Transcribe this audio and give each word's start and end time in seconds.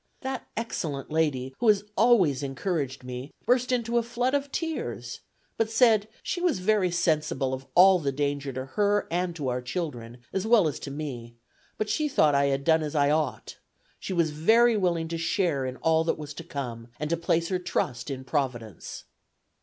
That 0.21 0.47
excellent 0.57 1.11
lady, 1.11 1.53
who 1.59 1.67
has 1.67 1.83
always 1.95 2.41
encouraged 2.41 3.03
me, 3.03 3.31
burst 3.45 3.71
into 3.71 3.99
a 3.99 4.01
flood 4.01 4.33
of 4.33 4.51
tears, 4.51 5.19
but 5.57 5.69
said 5.69 6.07
she 6.23 6.41
was 6.41 6.57
very 6.57 6.89
sensible 6.89 7.53
of 7.53 7.67
all 7.75 7.99
the 7.99 8.11
danger 8.11 8.51
to 8.53 8.65
her 8.65 9.07
and 9.11 9.35
to 9.35 9.47
our 9.49 9.61
children, 9.61 10.17
as 10.33 10.47
well 10.47 10.67
as 10.67 10.79
to 10.79 10.89
me, 10.89 11.35
but 11.77 11.87
she 11.87 12.09
thought 12.09 12.33
I 12.33 12.45
had 12.45 12.63
done 12.63 12.81
as 12.81 12.95
I 12.95 13.11
ought; 13.11 13.57
she 13.99 14.11
was 14.11 14.31
very 14.31 14.75
willing 14.75 15.07
to 15.09 15.19
share 15.19 15.67
in 15.67 15.77
all 15.77 16.03
that 16.05 16.17
was 16.17 16.33
to 16.33 16.43
come, 16.43 16.87
and 16.99 17.07
to 17.11 17.15
place 17.17 17.49
her 17.49 17.59
trust 17.59 18.09
in 18.09 18.23
Providence." 18.23 19.03